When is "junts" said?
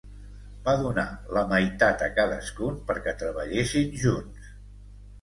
4.09-4.55